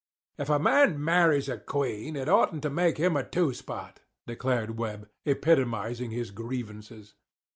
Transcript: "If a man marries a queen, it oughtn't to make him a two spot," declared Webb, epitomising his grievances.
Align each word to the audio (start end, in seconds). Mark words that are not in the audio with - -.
"If 0.39 0.49
a 0.49 0.57
man 0.57 0.99
marries 1.05 1.47
a 1.47 1.59
queen, 1.59 2.15
it 2.15 2.27
oughtn't 2.27 2.63
to 2.63 2.71
make 2.71 2.97
him 2.97 3.15
a 3.15 3.23
two 3.23 3.53
spot," 3.53 3.99
declared 4.25 4.79
Webb, 4.79 5.07
epitomising 5.27 6.09
his 6.09 6.31
grievances. 6.31 7.13